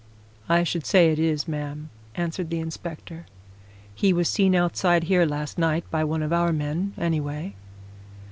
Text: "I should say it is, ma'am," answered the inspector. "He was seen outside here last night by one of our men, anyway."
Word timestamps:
"I 0.49 0.63
should 0.63 0.83
say 0.87 1.11
it 1.11 1.19
is, 1.19 1.47
ma'am," 1.47 1.91
answered 2.15 2.49
the 2.49 2.59
inspector. 2.59 3.27
"He 3.93 4.13
was 4.13 4.27
seen 4.27 4.55
outside 4.55 5.03
here 5.03 5.27
last 5.27 5.59
night 5.59 5.83
by 5.91 6.03
one 6.03 6.23
of 6.23 6.33
our 6.33 6.51
men, 6.51 6.93
anyway." 6.97 7.53